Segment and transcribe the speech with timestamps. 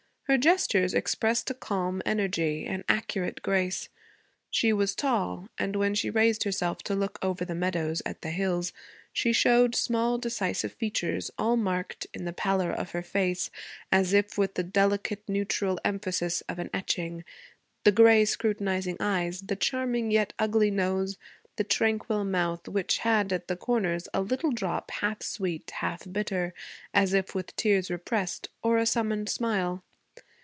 [0.25, 3.89] Her gestures expressed a calm energy, an accurate grace.
[4.49, 8.31] She was tall, and when she raised herself to look over the meadows at the
[8.31, 8.71] hills,
[9.11, 13.49] she showed small, decisive features, all marked, in the pallor of her face,
[13.91, 17.25] as if with the delicate, neutral emphasis of an etching:
[17.83, 21.17] the gray, scrutinizing eyes, the charming yet ugly nose,
[21.57, 26.53] the tranquil mouth which had, at the corners, a little drop, half sweet, half bitter,
[26.93, 29.83] as if with tears repressed or a summoned smile.